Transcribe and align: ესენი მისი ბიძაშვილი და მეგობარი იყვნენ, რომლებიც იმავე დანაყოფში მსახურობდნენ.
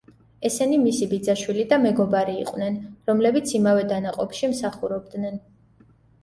ესენი 0.47 0.77
მისი 0.85 1.07
ბიძაშვილი 1.11 1.65
და 1.73 1.77
მეგობარი 1.83 2.37
იყვნენ, 2.45 2.79
რომლებიც 3.11 3.53
იმავე 3.61 3.85
დანაყოფში 3.93 4.51
მსახურობდნენ. 4.55 5.39